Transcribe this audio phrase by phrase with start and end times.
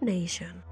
[0.00, 0.64] Nation.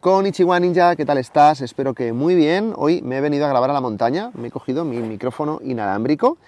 [0.00, 1.60] Konnichiwa Ninja, ¿qué tal estás?
[1.60, 2.72] Espero que muy bien.
[2.76, 6.38] Hoy me he venido a grabar a la montaña, me he cogido mi micrófono inalámbrico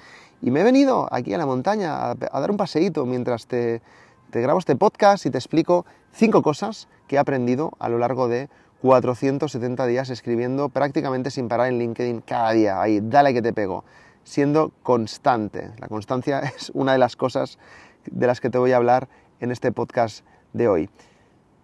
[0.41, 3.83] y me he venido aquí a la montaña a, a dar un paseíto mientras te,
[4.31, 8.29] te grabo este podcast y te explico cinco cosas que he aprendido a lo largo
[8.29, 8.49] de
[8.83, 12.81] 470 días escribiendo prácticamente sin parar en LinkedIn cada día.
[12.81, 13.85] Ahí, dale que te pego.
[14.23, 15.73] Siendo constante.
[15.79, 17.59] La constancia es una de las cosas
[18.07, 19.09] de las que te voy a hablar
[19.41, 20.91] en este podcast de hoy.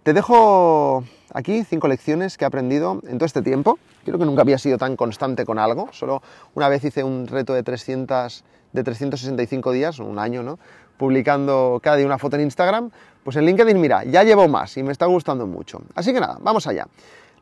[0.02, 3.78] Te dejo aquí cinco lecciones que he aprendido en todo este tiempo.
[4.04, 5.88] Creo que nunca había sido tan constante con algo.
[5.92, 6.22] Solo
[6.54, 10.58] una vez hice un reto de, 300, de 365 días, un año, ¿no?
[10.98, 12.90] Publicando cada día una foto en Instagram.
[13.24, 15.80] Pues en LinkedIn, mira, ya llevo más y me está gustando mucho.
[15.94, 16.86] Así que nada, vamos allá.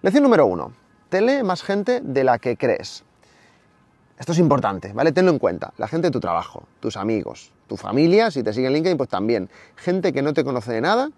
[0.01, 0.73] Lección número uno.
[1.09, 3.05] Te lee más gente de la que crees.
[4.23, 5.11] Esto es importante, ¿vale?
[5.11, 5.73] Tenlo en cuenta.
[5.79, 9.11] La gente de tu trabajo, tus amigos, tu familia, si te siguen en LinkedIn, pues
[9.11, 9.51] también.
[9.75, 11.11] Gente que no te conoce de nada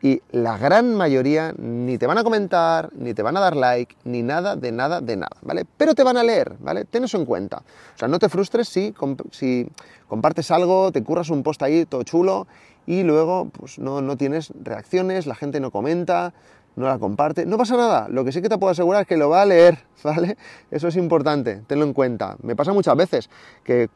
[0.00, 3.96] y la gran mayoría ni te van a comentar, ni te van a dar like,
[4.04, 5.64] ni nada de nada de nada, ¿vale?
[5.76, 6.84] Pero te van a leer, ¿vale?
[6.84, 7.64] Ten eso en cuenta.
[7.96, 8.94] O sea, no te frustres si,
[9.32, 9.68] si
[10.06, 12.46] compartes algo, te curras un post ahí todo chulo
[12.86, 16.32] y luego pues, no, no tienes reacciones, la gente no comenta,
[16.76, 18.08] no la comparte, no pasa nada.
[18.08, 20.36] Lo que sí que te puedo asegurar es que lo va a leer, ¿vale?
[20.70, 22.36] Eso es importante, tenlo en cuenta.
[22.42, 23.30] Me pasa muchas veces
[23.64, 23.88] que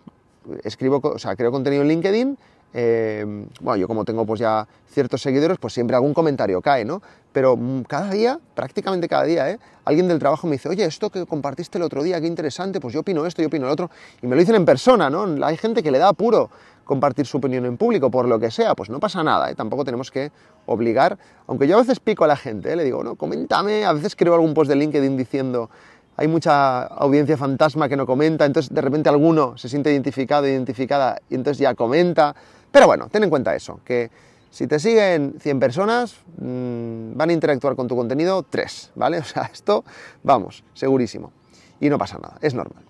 [0.65, 2.39] escribo, o sea, creo contenido en LinkedIn
[2.73, 3.25] eh,
[3.61, 7.03] bueno, yo como tengo pues ya ciertos seguidores, pues siempre algún comentario cae, ¿no?
[7.33, 9.59] Pero mm, cada día, prácticamente cada día, ¿eh?
[9.85, 12.95] alguien del trabajo me dice, oye, esto que compartiste el otro día, qué interesante, pues
[12.95, 13.91] yo opino esto, yo opino el otro,
[14.23, 15.27] y me lo dicen en persona, ¿no?
[15.45, 16.51] Hay gente que le da apuro
[16.91, 19.55] compartir su opinión en público, por lo que sea, pues no pasa nada, ¿eh?
[19.55, 20.33] tampoco tenemos que
[20.67, 22.75] obligar, aunque yo a veces pico a la gente, ¿eh?
[22.75, 25.71] le digo, no, coméntame, a veces creo algún post de LinkedIn diciendo,
[26.17, 31.21] hay mucha audiencia fantasma que no comenta, entonces de repente alguno se siente identificado, identificada,
[31.31, 32.35] y entonces ya comenta,
[32.73, 34.11] pero bueno, ten en cuenta eso, que
[34.51, 39.19] si te siguen 100 personas, mmm, van a interactuar con tu contenido 3, ¿vale?
[39.21, 39.85] O sea, esto,
[40.25, 41.31] vamos, segurísimo.
[41.79, 42.83] Y no pasa nada, es normal.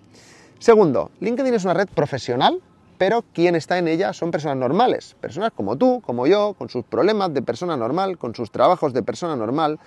[0.57, 2.59] Segundo, LinkedIn es una red profesional,
[3.01, 6.85] pero quien está en ella son personas normales, personas como tú, como yo, con sus
[6.85, 9.79] problemas de persona normal, con sus trabajos de persona normal,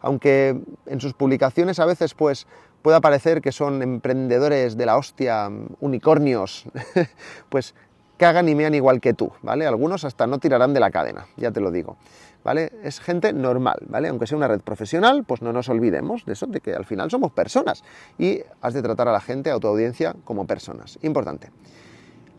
[0.00, 2.46] aunque en sus publicaciones a veces pues
[2.80, 5.50] pueda parecer que son emprendedores de la hostia,
[5.80, 6.64] unicornios,
[7.50, 7.74] pues
[8.16, 9.66] cagan y mean igual que tú, ¿vale?
[9.66, 11.98] Algunos hasta no tirarán de la cadena, ya te lo digo,
[12.42, 12.72] ¿vale?
[12.82, 14.08] Es gente normal, ¿vale?
[14.08, 17.10] Aunque sea una red profesional, pues no nos olvidemos de eso, de que al final
[17.10, 17.84] somos personas
[18.18, 20.98] y has de tratar a la gente, a tu audiencia, como personas.
[21.02, 21.50] Importante.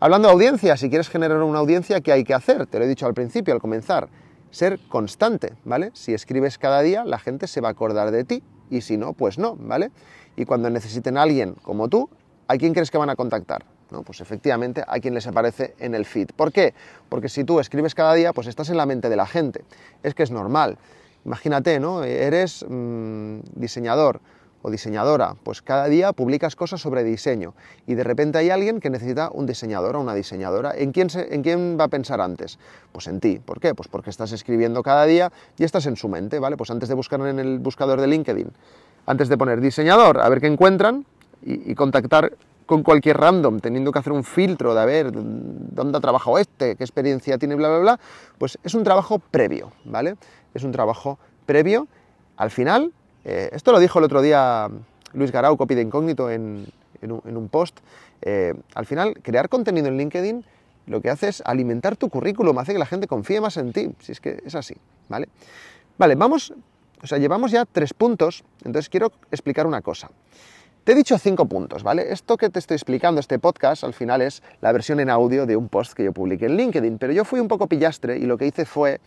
[0.04, 2.66] Hablando de audiencia, si quieres generar una audiencia, ¿qué hay que hacer?
[2.66, 4.10] Te lo he dicho al principio, al comenzar.
[4.50, 5.92] Ser constante, ¿vale?
[5.94, 9.14] Si escribes cada día, la gente se va a acordar de ti y si no,
[9.14, 9.90] pues no, ¿vale?
[10.36, 12.10] Y cuando necesiten a alguien como tú,
[12.48, 13.64] ¿a quién crees que van a contactar?
[14.04, 16.32] Pues efectivamente a quien les aparece en el feed.
[16.36, 16.74] ¿Por qué?
[17.08, 19.64] Porque si tú escribes cada día, pues estás en la mente de la gente.
[20.02, 20.76] Es que es normal.
[21.24, 22.04] Imagínate, ¿no?
[22.04, 24.20] Eres mmm, diseñador
[24.64, 27.52] o diseñadora, pues cada día publicas cosas sobre diseño
[27.86, 30.72] y de repente hay alguien que necesita un diseñador o una diseñadora.
[30.74, 32.58] ¿En quién, se, ¿En quién va a pensar antes?
[32.90, 33.38] Pues en ti.
[33.44, 33.74] ¿Por qué?
[33.74, 36.56] Pues porque estás escribiendo cada día y estás en su mente, ¿vale?
[36.56, 38.50] Pues antes de buscar en el buscador de LinkedIn,
[39.04, 41.04] antes de poner diseñador, a ver qué encuentran
[41.44, 42.32] y, y contactar
[42.64, 46.76] con cualquier random, teniendo que hacer un filtro de a ver dónde ha trabajado este,
[46.76, 48.00] qué experiencia tiene, bla, bla, bla,
[48.38, 50.16] pues es un trabajo previo, ¿vale?
[50.54, 51.86] Es un trabajo previo.
[52.38, 52.92] Al final,
[53.24, 54.68] eh, esto lo dijo el otro día
[55.12, 56.66] Luis Garau, copy de incógnito, en,
[57.00, 57.80] en, un, post,
[58.22, 60.44] eh, al final, crear contenido en LinkedIn
[60.86, 63.94] lo que hace es alimentar tu currículum, hace que la gente confíe más en ti,
[64.00, 64.74] si es que es así,
[65.08, 65.28] ¿vale?
[65.96, 66.52] Vale, vamos,
[67.02, 70.10] o sea, llevamos ya tres puntos, entonces quiero explicar una cosa.
[70.84, 72.12] Te he dicho cinco puntos, ¿vale?
[72.12, 75.56] Esto que te estoy explicando, este podcast, al final es la versión en audio de
[75.56, 78.36] un post que yo publiqué en LinkedIn, pero yo fui un poco pillastre y lo
[78.36, 79.00] que hice fue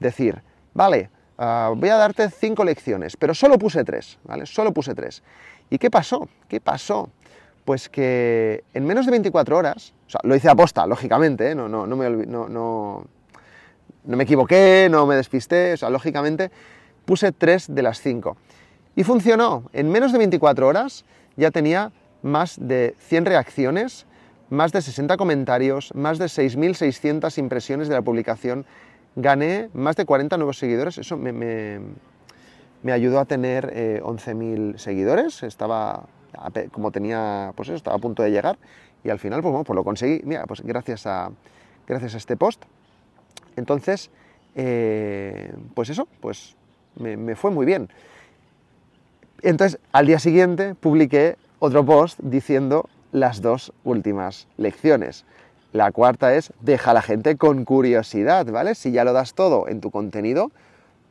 [0.00, 0.42] decir,
[0.74, 1.08] vale,
[1.38, 4.46] uh, voy a darte cinco lecciones, pero solo puse tres, ¿vale?
[4.46, 5.22] Solo puse tres.
[5.70, 6.28] ¿Y qué pasó?
[6.48, 7.10] ¿Qué pasó?
[7.64, 11.54] Pues que en menos de 24 horas, lo hice a posta, lógicamente, ¿eh?
[11.54, 12.10] no, no, no, me
[14.04, 16.50] no me equivoqué, no me despisté, o sea, lógicamente
[17.04, 18.36] puse tres de las cinco.
[18.96, 19.64] Y funcionó.
[19.72, 21.04] En menos de 24 horas
[21.36, 21.92] ya tenía
[22.22, 24.06] más de 100 reacciones,
[24.50, 28.66] más de 60 comentarios, más de 6.600 impresiones de la publicación.
[29.16, 30.98] Gané más de 40 nuevos seguidores.
[30.98, 35.42] Eso me, me, ayudó a tener eh, 11.000 seguidores.
[35.42, 36.04] Estaba,
[36.72, 38.58] como tenía, pues eso, estaba a punto de llegar.
[39.04, 40.20] Y al final, pues pues lo conseguí.
[40.24, 41.30] Mira, pues gracias a,
[41.86, 42.64] gracias a este post.
[43.56, 44.10] Entonces,
[44.54, 46.56] eh, pues eso, pues
[46.96, 47.88] me fue muy bien.
[49.42, 55.24] Entonces, al día siguiente publiqué otro post diciendo las dos últimas lecciones.
[55.74, 58.76] La cuarta es, deja a la gente con curiosidad, ¿vale?
[58.76, 60.52] Si ya lo das todo en tu contenido,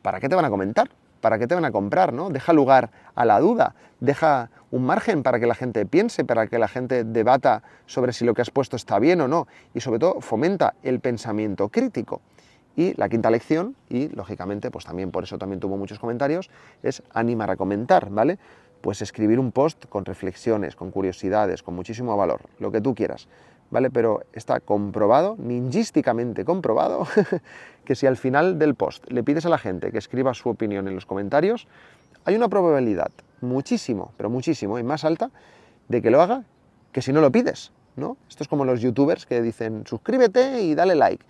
[0.00, 0.88] ¿para qué te van a comentar?
[1.20, 2.14] ¿Para qué te van a comprar?
[2.14, 2.30] ¿no?
[2.30, 6.58] Deja lugar a la duda, deja un margen para que la gente piense, para que
[6.58, 9.98] la gente debata sobre si lo que has puesto está bien o no, y sobre
[9.98, 12.22] todo fomenta el pensamiento crítico.
[12.74, 16.48] Y la quinta lección, y lógicamente, pues también por eso también tuvo muchos comentarios,
[16.82, 18.38] es animar a comentar, ¿vale?
[18.80, 23.28] Pues escribir un post con reflexiones, con curiosidades, con muchísimo valor, lo que tú quieras,
[23.70, 23.90] ¿vale?
[23.90, 27.06] Pero está comprobado, ninjísticamente comprobado,
[27.84, 30.88] que si al final del post le pides a la gente que escriba su opinión
[30.88, 31.66] en los comentarios,
[32.24, 35.30] hay una probabilidad muchísimo, pero muchísimo y más alta
[35.88, 36.44] de que lo haga
[36.92, 38.16] que si no lo pides, ¿no?
[38.28, 41.24] Esto es como los youtubers que dicen suscríbete y dale like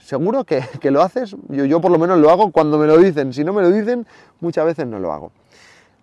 [0.00, 3.32] seguro que, lo haces, yo, yo, por lo menos lo hago cuando me lo dicen,
[3.32, 4.06] si no me lo dicen,
[4.40, 5.30] muchas veces no lo hago.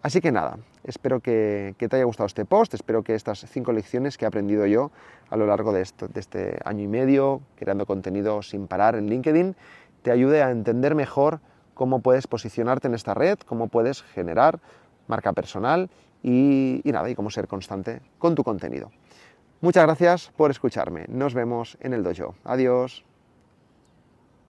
[0.02, 4.18] Así que nada, espero que, te haya gustado este post, espero que estas cinco lecciones
[4.18, 4.92] que he aprendido yo
[5.30, 9.56] a lo largo de, este año y medio, creando contenido sin parar en LinkedIn,
[10.04, 11.40] te ayude a entender mejor
[11.74, 14.60] cómo puedes posicionarte en esta red, cómo puedes generar
[15.08, 15.90] marca personal
[16.24, 18.92] y, y nada, y cómo ser constante con tu contenido.
[19.62, 21.06] Muchas gracias por escucharme.
[21.08, 22.36] Nos vemos en el dojo.
[22.44, 23.07] Adiós.